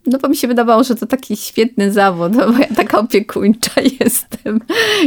[0.09, 4.61] No bo mi się wydawało, że to taki świetny zawód, bo ja taka opiekuńcza jestem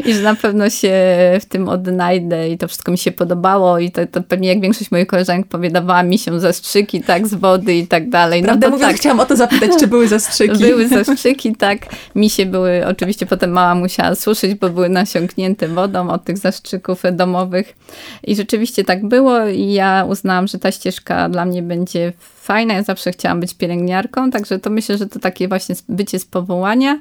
[0.05, 0.93] i że na pewno się
[1.41, 4.91] w tym odnajdę i to wszystko mi się podobało i to, to pewnie jak większość
[4.91, 8.41] moich koleżanek powiadawała mi się zastrzyki, tak, z wody i tak dalej.
[8.41, 8.99] No Prawdę no mówiąc, tak.
[8.99, 10.57] chciałam o to zapytać, czy były zastrzyki.
[10.57, 11.79] Były zastrzyki, tak.
[12.15, 17.03] Mi się były, oczywiście potem mama musiała suszyć, bo były nasiąknięte wodą od tych zastrzyków
[17.11, 17.75] domowych
[18.23, 22.73] i rzeczywiście tak było i ja uznałam, że ta ścieżka dla mnie będzie fajna.
[22.73, 26.99] Ja zawsze chciałam być pielęgniarką, także to myślę, że to takie właśnie bycie z powołania.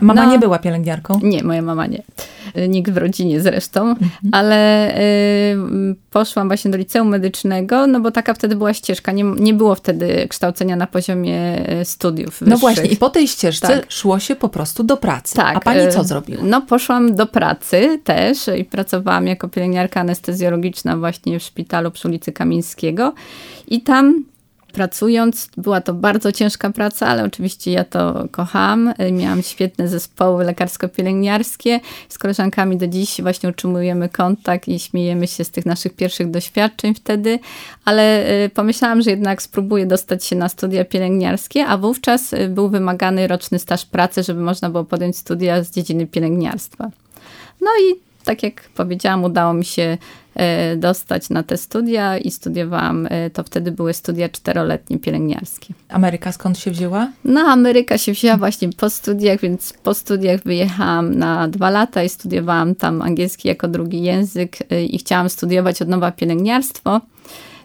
[0.00, 1.20] Mama no, nie była pielęgniarką?
[1.22, 2.02] Nie, moja mama nie.
[2.68, 4.10] Nikt w rodzinie zresztą, mhm.
[4.32, 9.12] ale y, poszłam właśnie do liceum medycznego, no bo taka wtedy była ścieżka.
[9.12, 12.48] Nie, nie było wtedy kształcenia na poziomie y, studiów wyższych.
[12.48, 13.92] No właśnie, i po tej ścieżce tak.
[13.92, 15.36] szło się po prostu do pracy.
[15.36, 15.56] Tak.
[15.56, 16.42] A pani co zrobiła?
[16.44, 22.32] No poszłam do pracy też i pracowałam jako pielęgniarka anestezjologiczna właśnie w szpitalu przy ulicy
[22.32, 23.14] Kamińskiego
[23.68, 24.24] i tam
[24.78, 25.48] pracując.
[25.56, 28.94] Była to bardzo ciężka praca, ale oczywiście ja to kocham.
[29.12, 31.80] Miałam świetne zespoły lekarsko-pielęgniarskie.
[32.08, 36.94] Z koleżankami do dziś właśnie utrzymujemy kontakt i śmiejemy się z tych naszych pierwszych doświadczeń
[36.94, 37.38] wtedy,
[37.84, 42.68] ale y, pomyślałam, że jednak spróbuję dostać się na studia pielęgniarskie, a wówczas y, był
[42.68, 46.90] wymagany roczny staż pracy, żeby można było podjąć studia z dziedziny pielęgniarstwa.
[47.60, 49.98] No i tak jak powiedziałam, udało mi się
[50.76, 55.74] dostać na te studia i studiowałam, e, to wtedy były studia czteroletnie pielęgniarskie.
[55.88, 57.12] Ameryka skąd się wzięła?
[57.24, 62.08] No, Ameryka się wzięła właśnie po studiach, więc po studiach wyjechałam na dwa lata i
[62.08, 67.00] studiowałam tam angielski jako drugi język e, i chciałam studiować od nowa pielęgniarstwo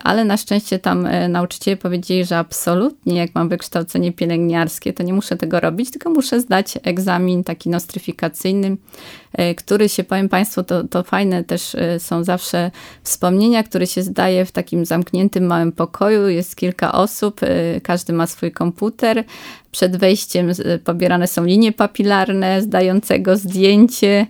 [0.03, 5.13] ale na szczęście tam e, nauczyciele powiedzieli, że absolutnie jak mam wykształcenie pielęgniarskie, to nie
[5.13, 8.77] muszę tego robić, tylko muszę zdać egzamin taki nostryfikacyjny,
[9.33, 12.71] e, który się, powiem Państwu, to, to fajne też e, są zawsze
[13.03, 17.41] wspomnienia, które się zdaje w takim zamkniętym małym pokoju, jest kilka osób,
[17.83, 19.23] każdy ma swój komputer,
[19.71, 20.51] przed wejściem
[20.83, 24.27] pobierane są linie papilarne, zdającego zdjęcie,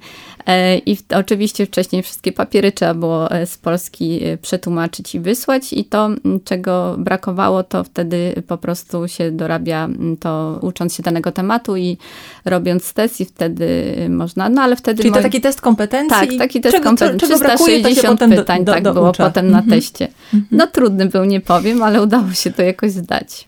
[0.85, 5.85] I oczywiście wcześniej wszystkie papiery trzeba było e, z Polski e, przetłumaczyć i wysłać i
[5.85, 6.09] to,
[6.43, 11.97] czego brakowało, to wtedy po prostu się dorabia to ucząc się danego tematu i
[12.45, 15.01] robiąc test i wtedy można, no ale wtedy...
[15.01, 16.27] Czyli to taki test kompetencji?
[16.27, 17.27] Tak, taki test czego, kompetencji.
[17.27, 19.25] 360 pytań do, do, tak było ucza.
[19.25, 19.79] potem na mhm.
[19.79, 20.07] teście.
[20.33, 20.45] Mhm.
[20.51, 23.47] No trudny był, nie powiem, ale udało się to jakoś zdać.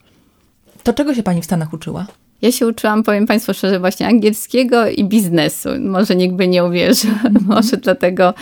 [0.84, 2.06] To czego się pani w Stanach uczyła?
[2.42, 5.70] Ja się uczyłam, powiem Państwu szczerze, właśnie angielskiego i biznesu.
[5.80, 7.12] Może nikt by nie uwierzył.
[7.48, 8.34] Może dlatego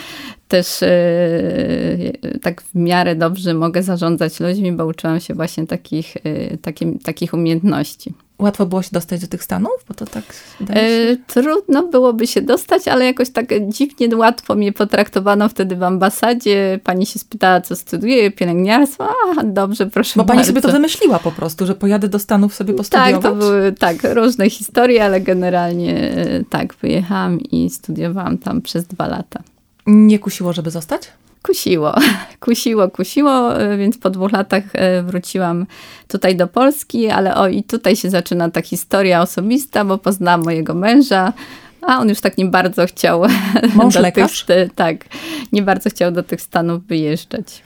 [0.48, 6.58] też yy, tak w miarę dobrze mogę zarządzać ludźmi, bo uczyłam się właśnie takich, yy,
[6.62, 8.14] takim, takich umiejętności.
[8.40, 9.72] Łatwo było się dostać do tych Stanów?
[9.88, 10.24] Bo to tak
[10.70, 16.80] e, Trudno byłoby się dostać, ale jakoś tak dziwnie łatwo mnie potraktowano wtedy w ambasadzie.
[16.84, 19.10] Pani się spytała, co studiuje, pielęgniarstwo.
[19.38, 20.52] A, dobrze, proszę Bo pani bardzo.
[20.52, 23.14] sobie to wymyśliła po prostu, że pojadę do Stanów sobie postudiować?
[23.14, 28.86] Tak, to były tak, różne historie, ale generalnie e, tak, wyjechałam i studiowałam tam przez
[28.86, 29.44] dwa lata.
[29.88, 31.12] Nie kusiło, żeby zostać?
[31.44, 31.96] Kusiło,
[32.40, 35.66] kusiło, kusiło, e, więc po dwóch latach e, wróciłam
[36.08, 40.74] tutaj do Polski, ale o i tutaj się zaczyna ta historia osobista, bo poznałam mojego
[40.74, 41.34] męża,
[41.82, 43.22] a on już tak nie bardzo chciał
[43.76, 44.44] Mąż do lekarz?
[44.44, 45.06] tych, tak,
[45.52, 47.64] nie bardzo chciał do tych Stanów wyjeżdżać.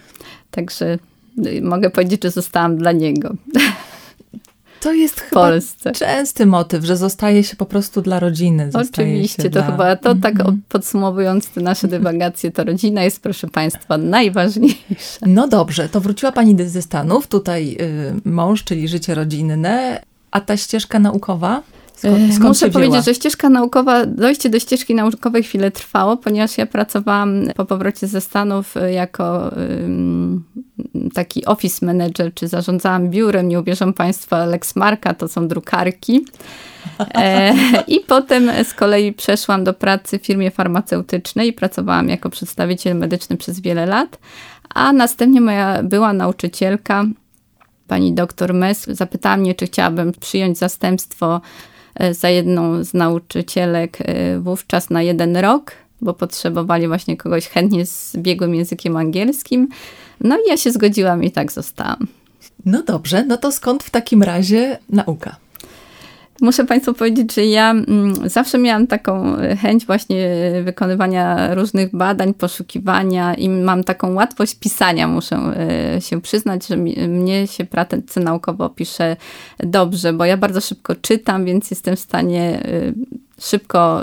[0.51, 0.97] Także
[1.45, 3.29] y, mogę powiedzieć, że zostałam dla niego.
[4.81, 5.91] To jest chyba Polsce.
[5.91, 8.69] częsty motyw, że zostaje się po prostu dla rodziny.
[8.73, 9.63] Oczywiście, to dla...
[9.63, 10.61] chyba to tak mhm.
[10.69, 14.77] podsumowując te nasze dywagacje, to rodzina jest, proszę Państwa, najważniejsza.
[15.25, 17.77] No dobrze, to wróciła Pani ze Stanów, tutaj
[18.25, 21.61] y, mąż, czyli życie rodzinne, a ta ścieżka naukowa?
[21.97, 26.65] Skąd, skąd Muszę powiedzieć, że ścieżka naukowa, dojście do ścieżki naukowej chwilę trwało, ponieważ ja
[26.65, 30.43] pracowałam po powrocie ze Stanów y, jako um,
[31.13, 36.25] taki office manager, czy zarządzałam biurem, nie uwierzą Państwo, Lexmarka to są drukarki.
[36.99, 37.53] E,
[37.88, 43.38] I potem z kolei przeszłam do pracy w firmie farmaceutycznej i pracowałam jako przedstawiciel medyczny
[43.38, 44.19] przez wiele lat.
[44.69, 47.05] A następnie moja była nauczycielka,
[47.88, 51.76] pani doktor Mes, zapytała mnie, czy chciałabym przyjąć zastępstwo e,
[52.12, 58.17] za jedną z nauczycielek e, wówczas na jeden rok, bo potrzebowali właśnie kogoś chętnie z
[58.17, 59.67] biegłym językiem angielskim.
[60.21, 62.07] No i ja się zgodziłam i tak zostałam.
[62.65, 65.36] No dobrze, no to skąd w takim razie nauka?
[66.41, 70.30] Muszę Państwu powiedzieć, że ja mm, zawsze miałam taką e, chęć właśnie
[70.63, 75.36] wykonywania różnych badań, poszukiwania i mam taką łatwość pisania, muszę
[75.95, 79.15] e, się przyznać, że mnie się pracę naukowo pisze
[79.60, 84.02] dobrze, bo ja bardzo szybko czytam, więc jestem w stanie e, szybko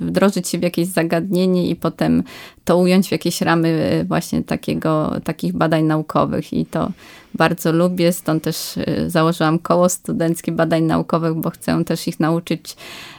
[0.00, 2.22] wdrożyć się w jakieś zagadnienie i potem
[2.64, 6.52] to ująć w jakieś ramy właśnie takiego, takich badań naukowych.
[6.52, 6.90] I to
[7.34, 12.76] bardzo lubię, stąd też y, założyłam koło studenckie badań naukowych, bo chcę też ich nauczyć,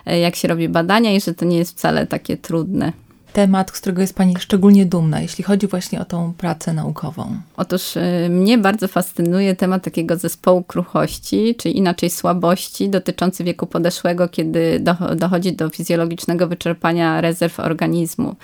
[0.07, 2.93] y, jak się robi badania i że to nie jest wcale takie trudne
[3.33, 7.37] temat, z którego jest Pani szczególnie dumna, jeśli chodzi właśnie o tą pracę naukową?
[7.57, 14.27] Otóż y, mnie bardzo fascynuje temat takiego zespołu kruchości, czy inaczej słabości dotyczący wieku podeszłego,
[14.27, 14.83] kiedy
[15.15, 18.35] dochodzi do fizjologicznego wyczerpania rezerw organizmu.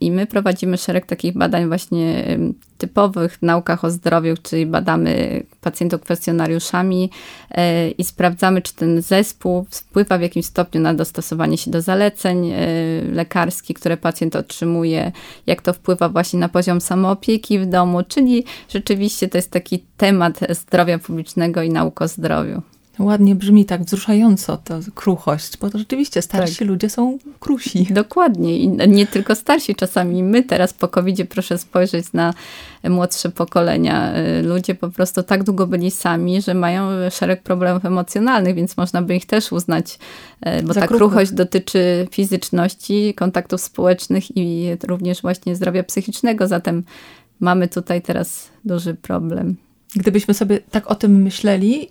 [0.00, 2.24] I my prowadzimy szereg takich badań właśnie
[2.78, 7.10] typowych w naukach o zdrowiu, czyli badamy pacjentów kwestionariuszami
[7.50, 12.50] e, i sprawdzamy, czy ten zespół wpływa w jakimś stopniu na dostosowanie się do zaleceń
[12.50, 12.66] e,
[13.12, 15.12] lekarskich, które pacjent otrzymuje,
[15.46, 20.40] jak to wpływa właśnie na poziom samoopieki w domu, czyli rzeczywiście to jest taki temat
[20.50, 22.62] zdrowia publicznego i nauk o zdrowiu.
[22.98, 26.68] Ładnie brzmi tak wzruszająco to kruchość, bo to rzeczywiście starsi tak.
[26.68, 27.86] ludzie są krusi.
[27.90, 32.34] Dokładnie i nie tylko starsi, czasami my teraz po covid proszę spojrzeć na
[32.84, 34.12] młodsze pokolenia.
[34.42, 39.16] Ludzie po prostu tak długo byli sami, że mają szereg problemów emocjonalnych, więc można by
[39.16, 39.98] ich też uznać,
[40.40, 46.84] e, bo Za ta kruchość dotyczy fizyczności, kontaktów społecznych i również właśnie zdrowia psychicznego, zatem
[47.40, 49.56] mamy tutaj teraz duży problem.
[49.96, 51.88] Gdybyśmy sobie tak o tym myśleli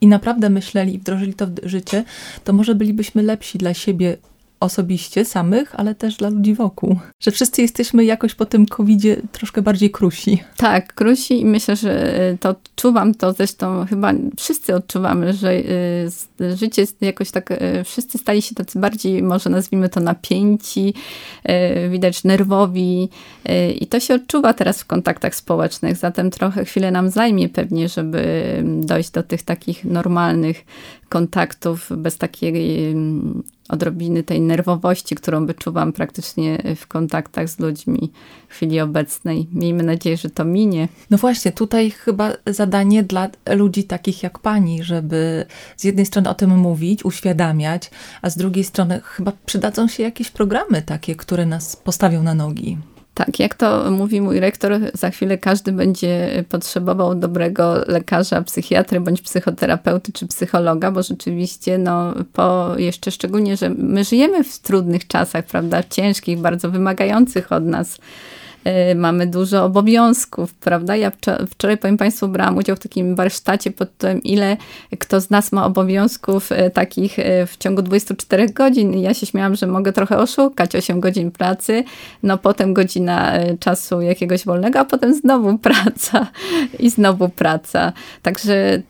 [0.00, 2.04] i naprawdę myśleli i wdrożyli to w życie,
[2.44, 4.16] to może bylibyśmy lepsi dla siebie
[4.60, 6.96] osobiście samych, ale też dla ludzi wokół.
[7.20, 10.42] Że wszyscy jesteśmy jakoś po tym covidzie troszkę bardziej krusi.
[10.56, 16.56] Tak, krusi i myślę, że y, to odczuwam to zresztą chyba wszyscy odczuwamy, że y,
[16.56, 20.94] życie jest jakoś tak, y, wszyscy stali się tacy bardziej, może nazwijmy to napięci,
[21.90, 23.08] widać nerwowi
[23.80, 28.24] i to się odczuwa teraz w kontaktach społecznych, zatem trochę chwilę nam zajmie pewnie, żeby
[28.64, 30.64] dojść do tych takich normalnych
[31.08, 38.12] kontaktów, bez takiej mm, odrobiny tej nerwowości, którą wyczuwam praktycznie w kontaktach z ludźmi
[38.48, 39.48] w chwili obecnej.
[39.52, 40.88] Miejmy nadzieję, że to minie.
[41.10, 46.34] No właśnie, tutaj chyba zadanie dla ludzi takich jak pani, żeby z jednej strony o
[46.34, 47.90] tym mówić, uświadamiać,
[48.22, 52.78] a z drugiej strony chyba przydadzą się jakieś programy takie, które nas postawią na nogi.
[53.16, 59.20] Tak, jak to mówi mój rektor, za chwilę każdy będzie potrzebował dobrego lekarza, psychiatry, bądź
[59.22, 65.44] psychoterapeuty czy psychologa, bo rzeczywiście, no, po jeszcze szczególnie, że my żyjemy w trudnych czasach,
[65.44, 67.98] prawda, ciężkich, bardzo wymagających od nas
[68.94, 70.96] mamy dużo obowiązków, prawda?
[70.96, 71.12] Ja
[71.50, 74.56] wczoraj, powiem Państwu, brałam udział w takim warsztacie pod tym, ile
[74.98, 78.98] kto z nas ma obowiązków y, takich y, w ciągu 24 godzin.
[78.98, 81.84] Ja się śmiałam, że mogę trochę oszukać 8 godzin pracy,
[82.22, 86.26] no potem godzina czasu jakiegoś wolnego, a potem znowu praca
[86.78, 87.92] i znowu praca.
[88.22, 88.82] Także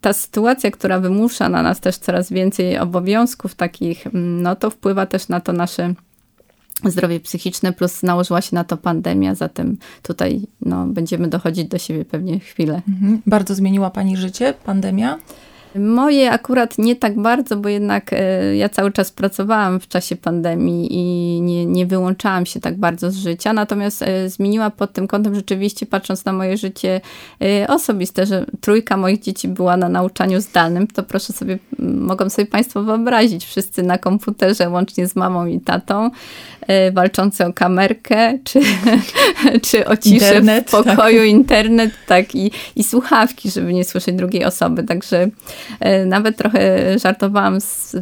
[0.00, 5.06] ta sytuacja, która wymusza na nas też coraz więcej obowiązków takich, mm, no to wpływa
[5.06, 5.94] też na to nasze
[6.90, 12.04] zdrowie psychiczne, plus nałożyła się na to pandemia, zatem tutaj no, będziemy dochodzić do siebie
[12.04, 12.82] pewnie chwilę.
[12.88, 13.22] Mhm.
[13.26, 15.18] Bardzo zmieniła Pani życie, pandemia?
[15.74, 20.88] Moje akurat nie tak bardzo, bo jednak e, ja cały czas pracowałam w czasie pandemii
[20.90, 23.52] i nie, nie wyłączałam się tak bardzo z życia.
[23.52, 27.00] Natomiast e, zmieniła pod tym kątem rzeczywiście, patrząc na moje życie
[27.42, 32.46] e, osobiste, że trójka moich dzieci była na nauczaniu zdalnym, to proszę sobie, mogą sobie
[32.46, 36.10] Państwo wyobrazić, wszyscy na komputerze, łącznie z mamą i tatą,
[36.92, 38.60] walczący o kamerkę, czy,
[39.66, 41.28] czy o ciszę internet, w pokoju, tak.
[41.28, 44.84] internet, tak, i, i słuchawki, żeby nie słyszeć drugiej osoby.
[44.84, 45.28] Także
[45.80, 47.96] E, nawet trochę żartowałam z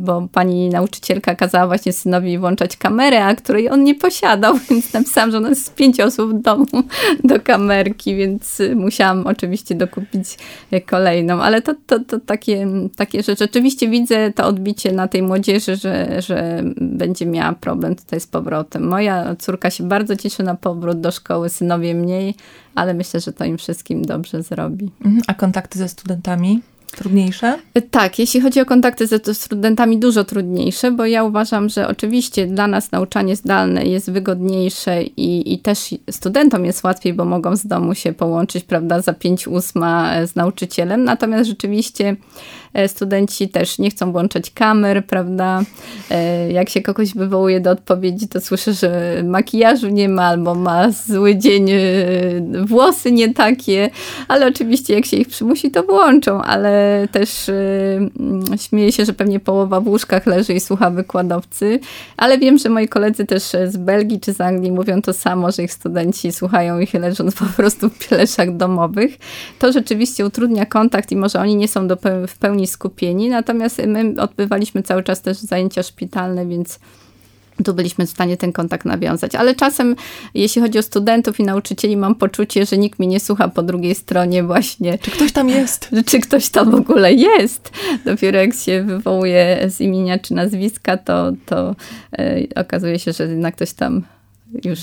[0.00, 5.30] bo pani nauczycielka kazała właśnie synowi włączać kamerę, a której on nie posiadał, więc napisałam,
[5.30, 6.66] że ona jest pięć osób w domu
[7.24, 10.38] do kamerki, więc musiałam oczywiście dokupić
[10.86, 15.76] kolejną, ale to, to, to takie, takie, że rzeczywiście widzę to odbicie na tej młodzieży,
[15.76, 18.88] że, że będzie miała problem tutaj z powrotem.
[18.88, 22.34] Moja córka się bardzo cieszy na powrót do szkoły, synowie mniej,
[22.74, 24.90] ale myślę, że to im wszystkim dobrze zrobi.
[25.04, 25.22] Mhm.
[25.26, 26.60] A kontakty ze studentami?
[26.96, 27.58] Trudniejsze?
[27.90, 32.66] Tak, jeśli chodzi o kontakty ze studentami, dużo trudniejsze, bo ja uważam, że oczywiście dla
[32.66, 37.94] nas nauczanie zdalne jest wygodniejsze i, i też studentom jest łatwiej, bo mogą z domu
[37.94, 41.04] się połączyć, prawda, za pięć ósma z nauczycielem.
[41.04, 42.16] Natomiast rzeczywiście
[42.86, 45.62] studenci też nie chcą włączać kamer, prawda?
[46.10, 50.90] E, jak się kogoś wywołuje do odpowiedzi, to słyszę, że makijażu nie ma albo ma
[50.90, 51.78] zły dzień, e,
[52.66, 53.90] włosy nie takie,
[54.28, 57.50] ale oczywiście jak się ich przymusi, to włączą, ale też
[58.60, 61.80] śmieję się, że pewnie połowa w łóżkach leży i słucha wykładowcy,
[62.16, 65.62] ale wiem, że moi koledzy też z Belgii czy z Anglii mówią to samo, że
[65.62, 69.18] ich studenci słuchają ich leżąc po prostu w pieleszach domowych.
[69.58, 71.96] To rzeczywiście utrudnia kontakt i może oni nie są do,
[72.28, 76.78] w pełni pełni skupieni, natomiast my odbywaliśmy cały czas też zajęcia szpitalne, więc
[77.64, 79.34] tu byliśmy w stanie ten kontakt nawiązać.
[79.34, 79.96] Ale czasem,
[80.34, 83.94] jeśli chodzi o studentów i nauczycieli, mam poczucie, że nikt mi nie słucha po drugiej
[83.94, 84.98] stronie właśnie.
[84.98, 85.90] Czy ktoś tam jest?
[86.08, 87.70] Czy ktoś tam w ogóle jest?
[88.04, 91.74] Dopiero jak się wywołuje z imienia czy nazwiska, to, to
[92.18, 94.02] yy, okazuje się, że jednak ktoś tam
[94.64, 94.80] już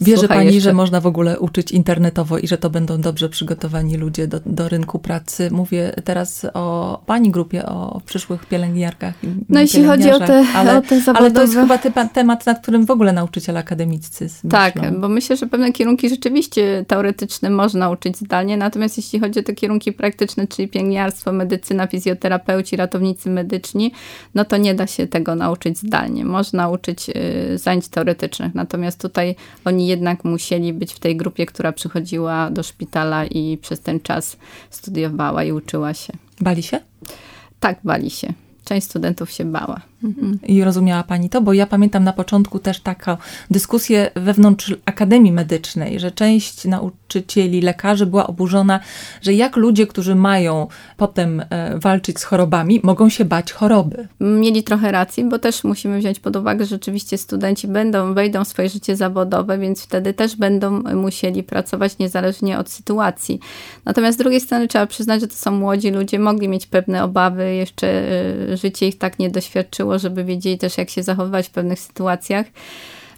[0.00, 0.60] Wierzy Pani, jeszcze.
[0.60, 4.68] że można w ogóle uczyć internetowo i że to będą dobrze przygotowani ludzie do, do
[4.68, 5.48] rynku pracy?
[5.50, 9.14] Mówię teraz o Pani grupie, o przyszłych pielęgniarkach.
[9.48, 11.18] No jeśli chodzi o te, ale, o te zawodowe...
[11.18, 14.50] Ale to jest chyba te, temat, nad którym w ogóle nauczyciele akademiccy myślą.
[14.50, 19.42] Tak, bo myślę, że pewne kierunki rzeczywiście teoretyczne można uczyć zdalnie, natomiast jeśli chodzi o
[19.42, 23.92] te kierunki praktyczne, czyli pielęgniarstwo, medycyna, fizjoterapeuci, ratownicy medyczni,
[24.34, 26.24] no to nie da się tego nauczyć zdalnie.
[26.24, 27.10] Można uczyć
[27.54, 29.36] y, zajęć teoretycznych, natomiast tutaj
[29.70, 34.36] oni jednak musieli być w tej grupie, która przychodziła do szpitala i przez ten czas
[34.70, 36.12] studiowała i uczyła się.
[36.40, 36.80] Bali się?
[37.60, 38.32] Tak, bali się
[38.70, 39.80] część studentów się bała.
[40.04, 40.38] Mhm.
[40.46, 41.40] I rozumiała Pani to?
[41.40, 43.16] Bo ja pamiętam na początku też taką
[43.50, 48.80] dyskusję wewnątrz Akademii Medycznej, że część nauczycieli, lekarzy była oburzona,
[49.22, 54.08] że jak ludzie, którzy mają potem e, walczyć z chorobami, mogą się bać choroby.
[54.20, 58.48] Mieli trochę racji, bo też musimy wziąć pod uwagę, że rzeczywiście studenci będą, wejdą w
[58.48, 63.40] swoje życie zawodowe, więc wtedy też będą musieli pracować niezależnie od sytuacji.
[63.84, 67.54] Natomiast z drugiej strony trzeba przyznać, że to są młodzi ludzie, mogli mieć pewne obawy,
[67.54, 67.86] jeszcze
[68.52, 72.46] e, życie ich tak nie doświadczyło, żeby wiedzieli też, jak się zachowywać w pewnych sytuacjach.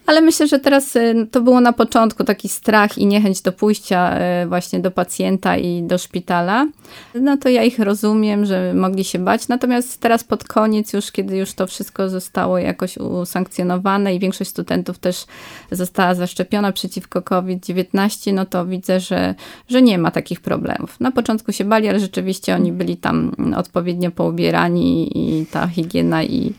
[0.06, 4.18] Ale myślę, że teraz y, to było na początku taki strach i niechęć do pójścia
[4.42, 6.66] y, właśnie do pacjenta i do szpitala.
[7.14, 9.48] No to ja ich rozumiem, że mogli się bać.
[9.48, 14.98] Natomiast teraz pod koniec, już kiedy już to wszystko zostało jakoś usankcjonowane i większość studentów
[14.98, 15.26] też
[15.70, 19.34] została zaszczepiona przeciwko COVID-19, no to widzę, że,
[19.68, 21.00] że nie ma takich problemów.
[21.00, 26.52] Na początku się bali, ale rzeczywiście oni byli tam odpowiednio poubierani i ta higiena i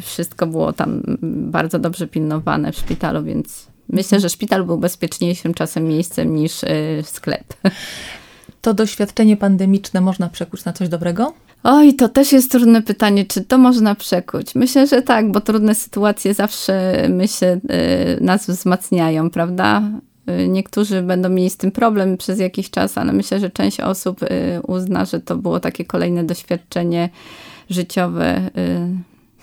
[0.00, 5.84] wszystko było tam bardzo dobrze pilnowane w szpitalu, więc myślę, że szpital był bezpieczniejszym czasem
[5.84, 6.68] miejscem niż y,
[7.04, 7.54] sklep.
[8.62, 11.34] To doświadczenie pandemiczne można przekuć na coś dobrego?
[11.62, 14.54] Oj, to też jest trudne pytanie, czy to można przekuć.
[14.54, 17.60] Myślę, że tak, bo trudne sytuacje zawsze, myślę, y,
[18.20, 19.82] nas wzmacniają, prawda?
[20.48, 24.20] Niektórzy będą mieli z tym problem przez jakiś czas, ale myślę, że część osób
[24.66, 27.08] uzna, że to było takie kolejne doświadczenie
[27.70, 28.50] życiowe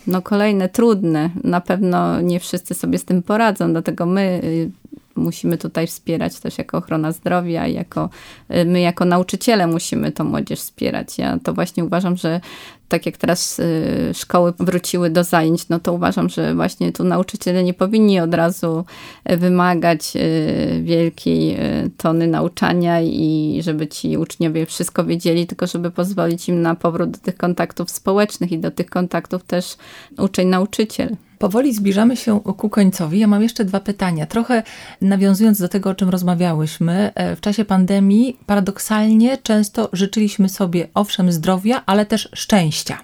[0.07, 1.29] no kolejne trudne.
[1.43, 4.71] Na pewno nie wszyscy sobie z tym poradzą, dlatego my y,
[5.15, 8.09] musimy tutaj wspierać też jako ochrona zdrowia, jako,
[8.55, 11.17] y, my jako nauczyciele musimy tą młodzież wspierać.
[11.17, 12.41] Ja to właśnie uważam, że
[12.89, 17.63] tak jak teraz y, szkoły wróciły do zajęć, no to uważam, że właśnie tu nauczyciele
[17.63, 18.85] nie powinni od razu
[19.31, 21.57] y, wymagać y, wielkiej
[21.97, 27.19] tony nauczania i żeby ci uczniowie wszystko wiedzieli, tylko żeby pozwolić im na powrót do
[27.19, 29.77] tych kontaktów społecznych i do tych kontaktów też
[30.17, 31.15] uczeń-nauczyciel.
[31.39, 33.19] Powoli zbliżamy się ku końcowi.
[33.19, 34.25] Ja mam jeszcze dwa pytania.
[34.25, 34.63] Trochę
[35.01, 41.31] nawiązując do tego, o czym rozmawiałyśmy, e, w czasie pandemii paradoksalnie często życzyliśmy sobie owszem
[41.31, 42.97] zdrowia, ale też szczęścia.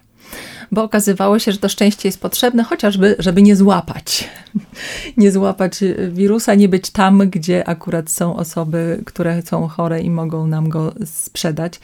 [0.71, 4.29] Bo okazywało się, że to szczęście jest potrzebne, chociażby, żeby nie złapać.
[5.17, 5.79] Nie złapać
[6.09, 10.93] wirusa, nie być tam, gdzie akurat są osoby, które są chore i mogą nam go
[11.05, 11.79] sprzedać.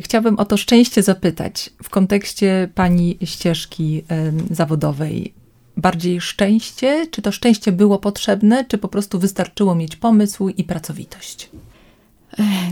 [0.00, 4.04] Chciałabym o to szczęście zapytać w kontekście pani ścieżki
[4.50, 5.34] zawodowej
[5.76, 7.06] bardziej szczęście?
[7.10, 11.50] Czy to szczęście było potrzebne, czy po prostu wystarczyło mieć pomysł i pracowitość?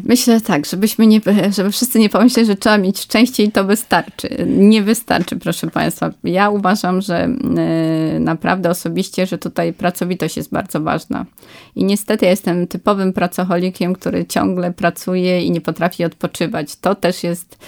[0.05, 1.21] Myślę tak, żebyśmy nie,
[1.57, 4.29] żeby wszyscy nie pomyśleli, że trzeba mieć szczęście i to wystarczy.
[4.47, 6.11] Nie wystarczy, proszę Państwa.
[6.25, 11.27] Ja uważam, że e, naprawdę osobiście, że tutaj pracowitość jest bardzo ważna.
[11.77, 16.77] I niestety jestem typowym pracocholikiem, który ciągle pracuje i nie potrafi odpoczywać.
[16.77, 17.59] To też jest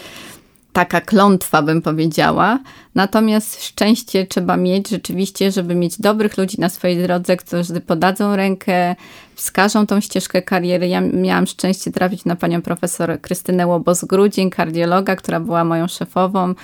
[0.76, 2.58] taka klątwa, bym powiedziała.
[2.94, 8.96] Natomiast szczęście trzeba mieć rzeczywiście, żeby mieć dobrych ludzi na swojej drodze, którzy podadzą rękę,
[9.34, 10.88] wskażą tą ścieżkę kariery.
[10.88, 16.54] Ja miałam szczęście trafić na panią profesor Krystynę Łobos-Grudzień, kardiologa, która była moją szefową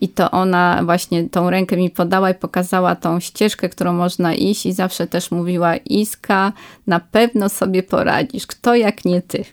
[0.00, 4.66] i to ona właśnie tą rękę mi podała i pokazała tą ścieżkę, którą można iść
[4.66, 6.52] i zawsze też mówiła Iska,
[6.86, 9.44] na pewno sobie poradzisz, kto jak nie ty.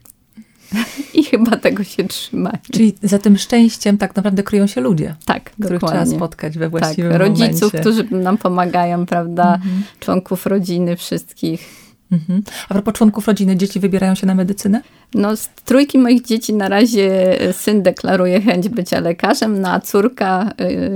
[1.14, 2.52] I chyba tego się trzyma.
[2.72, 5.16] Czyli za tym szczęściem tak naprawdę kryją się ludzie.
[5.26, 6.06] Tak, których dokładnie.
[6.06, 7.62] trzeba spotkać we właściwym tak, rodziców, momencie.
[7.62, 9.56] Rodziców, którzy nam pomagają, prawda?
[9.56, 9.84] Mhm.
[10.00, 11.84] Członków rodziny, wszystkich.
[12.14, 12.44] Mhm.
[12.70, 14.82] A propos członków rodziny, dzieci wybierają się na medycynę?
[15.14, 19.80] No, z trójki moich dzieci na razie e, syn deklaruje chęć bycia lekarzem, no a
[19.80, 20.52] córka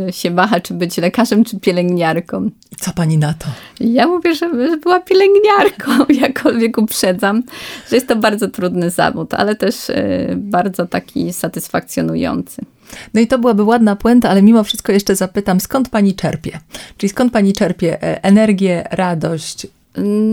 [0.09, 2.49] y, się waha, czy być lekarzem, czy pielęgniarką.
[2.72, 3.47] I co pani na to?
[3.80, 5.91] Ja mówię, że była pielęgniarką,
[6.22, 7.43] jakkolwiek uprzedzam,
[7.89, 12.61] że jest to bardzo trudny zawód, ale też y, bardzo taki satysfakcjonujący.
[13.13, 16.59] No i to byłaby ładna puenta, ale mimo wszystko jeszcze zapytam, skąd pani czerpie?
[16.97, 19.68] Czyli skąd pani czerpie energię, radość,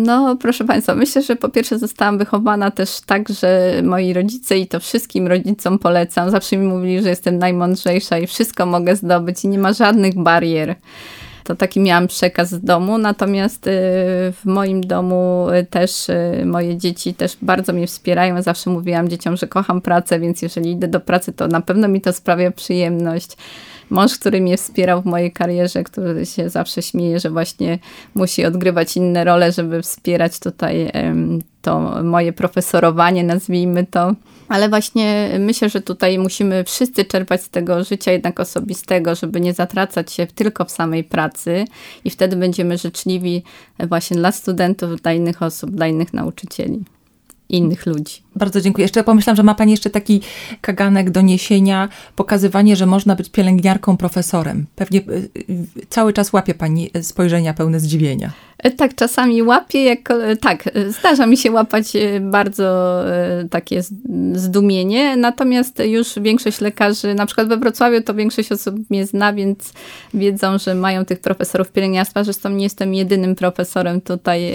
[0.05, 4.67] no, proszę Państwa, myślę, że po pierwsze zostałam wychowana też tak, że moi rodzice i
[4.67, 6.31] to wszystkim rodzicom polecam.
[6.31, 10.77] Zawsze mi mówili, że jestem najmądrzejsza i wszystko mogę zdobyć i nie ma żadnych barier.
[11.45, 13.71] To taki miałam przekaz z domu, natomiast y,
[14.33, 18.43] w moim domu y, też y, moje dzieci też bardzo mnie wspierają.
[18.43, 22.01] Zawsze mówiłam dzieciom, że kocham pracę, więc jeżeli idę do pracy, to na pewno mi
[22.01, 23.37] to sprawia przyjemność
[23.95, 27.79] mąż, który mnie wspierał w mojej karierze, który się zawsze śmieje, że właśnie
[28.15, 30.93] musi odgrywać inne role, żeby wspierać tutaj
[31.63, 34.15] to moje profesorowanie, nazwijmy to.
[34.49, 39.53] Ale właśnie myślę, że tutaj musimy wszyscy czerpać z tego życia jednak osobistego, żeby nie
[39.53, 41.65] zatracać się tylko w samej pracy
[42.05, 43.43] i wtedy będziemy życzliwi
[43.79, 46.85] właśnie dla studentów, dla innych osób, dla innych nauczycieli
[47.49, 48.23] innych ludzi.
[48.37, 48.85] Bardzo dziękuję.
[48.85, 50.21] Jeszcze pomyślałam, że ma Pani jeszcze taki
[50.61, 54.67] kaganek doniesienia, pokazywanie, że można być pielęgniarką, profesorem.
[54.77, 58.33] Pewnie y, y, cały czas łapie Pani spojrzenia pełne zdziwienia.
[58.65, 63.05] E, tak, czasami łapię, jak, e, tak, e, zdarza mi się łapać bardzo
[63.51, 63.83] takie
[64.35, 69.73] zdumienie, natomiast już większość lekarzy, na przykład we Wrocławiu, to większość osób mnie zna, więc
[70.15, 72.25] wiedzą, że mają tych profesorów pielęgniarstwa.
[72.25, 74.53] Zresztą nie jestem jedynym profesorem tutaj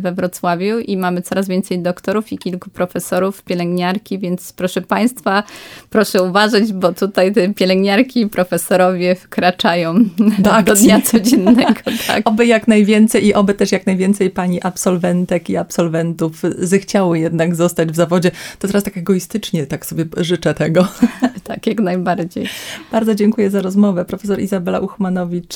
[0.00, 5.42] we Wrocławiu i mamy coraz więcej doktorów i kilku profesorów, pielęgniarki, więc proszę Państwa,
[5.90, 9.94] proszę uważać, bo tutaj te pielęgniarki i profesorowie wkraczają
[10.38, 11.64] do, do dnia codziennego.
[12.06, 12.28] Tak.
[12.28, 17.92] Oby jak najwięcej i oby też jak najwięcej pani absolwentek i absolwentów zechciało jednak zostać
[17.92, 18.30] w zawodzie.
[18.58, 20.88] To teraz tak egoistycznie tak sobie życzę tego.
[21.44, 22.48] tak, jak najbardziej.
[22.92, 24.04] Bardzo dziękuję za rozmowę.
[24.04, 25.54] Profesor Izabela Uchmanowicz,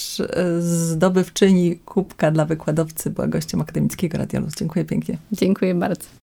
[0.58, 4.54] zdobywczyni kubka dla wykładowcy, była gościem Akademickiego Radiolus.
[4.54, 5.18] Dziękuję pięknie.
[5.32, 6.18] Dziękuję bardzo.